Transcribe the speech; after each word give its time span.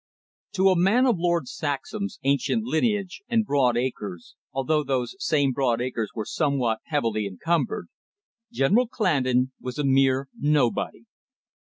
To 0.53 0.69
a 0.69 0.75
man 0.75 1.05
of 1.05 1.19
Lord 1.19 1.47
Saxham's 1.47 2.17
ancient 2.23 2.63
lineage 2.63 3.21
and 3.29 3.45
broad 3.45 3.77
acres, 3.77 4.33
although 4.51 4.83
those 4.83 5.15
same 5.19 5.51
broad 5.51 5.79
acres 5.79 6.09
were 6.15 6.25
somewhat 6.25 6.79
heavily 6.85 7.27
encumbered, 7.27 7.85
General 8.51 8.87
Clandon 8.87 9.51
was 9.61 9.77
a 9.77 9.83
mere 9.83 10.27
nobody. 10.35 11.03